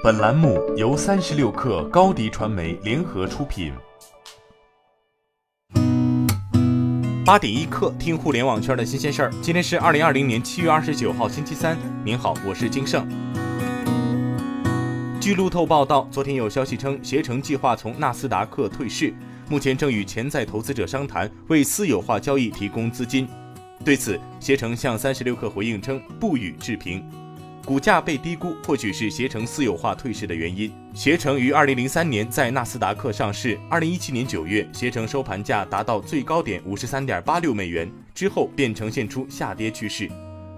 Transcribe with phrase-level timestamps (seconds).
[0.00, 3.72] 本栏目由三十六氪高低传媒联合出品。
[7.24, 9.32] 八点一刻，听互联网圈的新鲜事儿。
[9.42, 11.76] 今天是二零二零年七月二十九号，星期三。
[12.04, 13.08] 您好，我是金盛。
[15.20, 19.12] 据路透报道，昨天有消息称，携程计划从纳斯达克退市，
[19.48, 23.26] 目前正与潜在投资者商谈，为私有化交易提供资金。
[23.84, 27.04] 对此，携程向三十六氪回应称不予置评。
[27.68, 30.72] 股价被低估，或许是携程私有化退市的原因。
[30.94, 40.10] 携程于二零零三年在纳斯达克上市，二零一七年九月，携程收盘价达到最高点五十三点八六美元，之后便呈现出下跌趋势。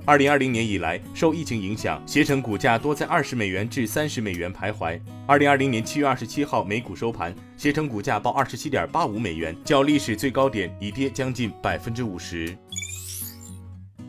[0.06, 5.00] 二零二零年以来，受疫情影响，携程股价多在二十美元至三十美元徘徊。
[5.26, 12.56] 二零二零年七月二十七号美股收盘，携程股价报二十七点八五美元，较历史最高点已跌将近百分之五十。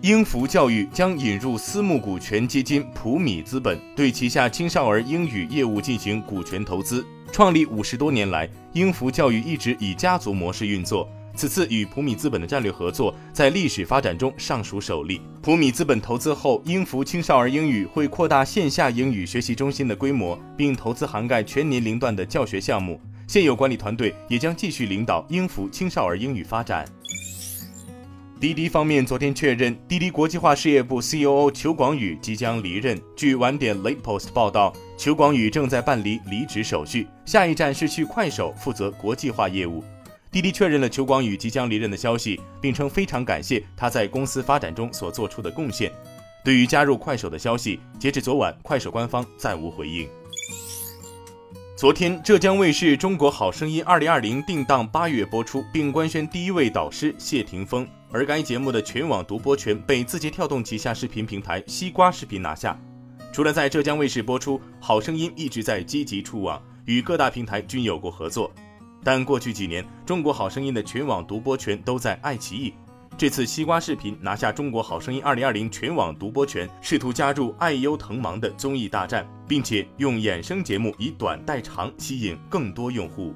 [0.02, 7.06] 英孚教育将引入私募股权基金普米资本，对旗下青少儿英语业务进行股权投资。
[7.32, 11.08] 创立五十多年来，英孚教育一直以家族模式运作。
[11.36, 15.22] 此次与普米资本的战略合作，在历史发展中尚属首例。
[15.40, 23.00] 普米资本投资后，英孚青少儿英语会扩大线下英语学习中心的规模，并投资涵盖全年龄段的教学项目。
[23.28, 26.86] 现有管理团队也将继续领导英孚青少儿英语发展。
[28.42, 33.00] 滴滴方面昨天确认，滴滴国际化事业部 COO 裘广宇即将离任。
[33.16, 39.84] 据晚点 Late Post 报道，裘广宇正在办理离职手续，下一站是去快手负责国际化业务。
[40.32, 45.92] 滴滴确认了裘广宇即将离任的消息，并称非常感谢他在公司发展中所做出的贡献。
[46.44, 50.10] 对于加入快手的消息，截至昨晚，快手官方暂无回应。
[51.78, 57.88] 昨天，浙江卫视《中国好声音2020》定档八月播出，并官宣第一位导师谢霆锋。
[58.14, 62.80] 而该节目的全网独播权被字节跳动旗下视频平台西瓜视频拿下。
[63.32, 68.52] 除了在浙江卫视播出，《好声音》一直在积极出网，与各大平台均有过合作。
[69.04, 72.74] 但过去几年，《中国好声音》的全网独播权都在爱奇艺。
[73.18, 83.34] 这次西瓜视频拿下《中国好声音》2020全网独播权，试图加入爱优腾芒的综艺大战，并且用衍生节目以短代长，吸引更多用户。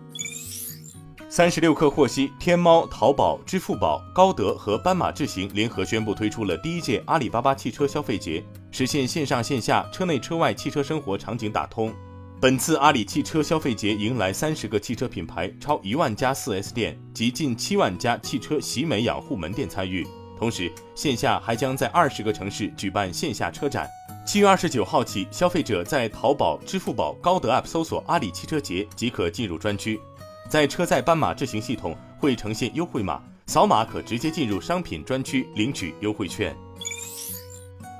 [1.35, 8.41] 三十六氪获悉，天猫、淘宝、支付宝、高德和斑马智行联合宣布推出了第一届阿里巴巴汽车消费节，
[8.71, 11.93] 实现线上线下、车内车外汽车生活场景打通。
[12.39, 20.07] 本次阿里汽车消费节迎来三十个汽车品牌、超一万家 4S 店及近七万家汽车洗美养护门店参与，
[20.39, 23.85] 同时线下还将在二十个城市举办线下车展。
[24.25, 29.99] 七月二十九号起，消费者在淘宝、支付宝、高德 App 搜索“阿里汽车节”即可进入专区，
[30.47, 36.55] 在车载斑马智行系统会呈现优惠码，扫码可直接进入商品专区领取优惠券。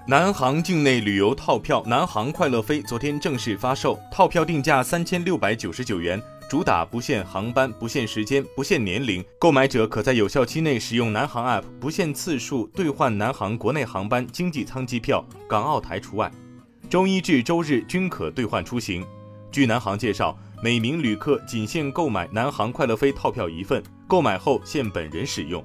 [0.07, 9.25] 南航境内旅游套票“南航快乐飞”昨天正式发售，套票定价三千六百九十九元，主打不限航班、不限时间、不限年龄。
[9.39, 16.31] 购买者可在有效期内使用南航 App，不限次数兑换南航国内航班经济舱机票，港澳台除外。
[16.87, 19.03] 周一至周日均可兑换出行。
[19.55, 25.63] 据南航介绍，每名旅客仅限购买南航快乐飞套票一份，购买后限本人使用。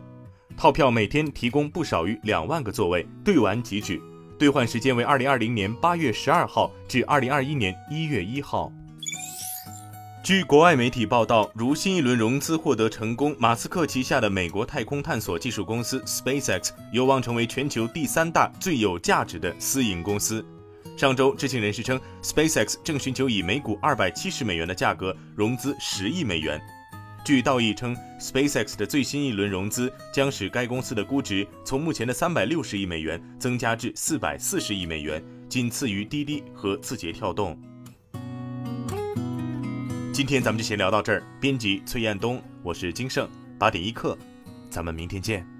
[0.57, 4.01] 套票每天提供不少于两万个座位，兑完即止。
[4.39, 8.73] 兑换时间为二零二零年八月十二号至二零二一年一月一号。
[10.23, 20.47] 据国外媒体报道，如新一轮融资获得成功，马斯克旗下的美国太空探索技术公司 SpaceX 有望成为全球第三大最有价值的私营公司。
[20.97, 26.61] 上周，知情人士称，SpaceX 正寻求以每股二百七十美元的价格融资十亿美元。
[27.25, 37.59] 据道义称，SpaceX 的最新一轮融资将使该公司的估值从目前的三百六十亿美元增加至四百四十亿美元，仅次于滴滴和字节跳动。
[40.13, 41.23] 今天咱们就先聊到这儿。
[41.41, 43.29] 编辑崔彦东，我是金盛
[43.59, 44.19] 八点一刻，
[44.69, 45.60] 咱们明天见。